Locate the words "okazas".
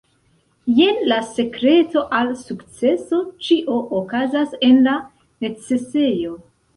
3.99-4.57